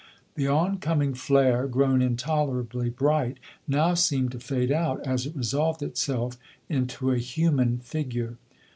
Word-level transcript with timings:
The 0.33 0.47
on 0.47 0.79
coming 0.79 1.13
flare, 1.13 1.67
grown 1.67 2.01
intolerably 2.01 2.89
bright, 2.89 3.37
now 3.67 3.93
seemed 3.93 4.31
to 4.31 4.39
fade 4.39 4.71
out 4.71 5.05
as 5.05 5.27
it 5.27 5.35
resolved 5.37 5.83
itself 5.83 6.39
into 6.67 7.11
a 7.11 7.19
human 7.19 7.77
figure. 7.77 8.37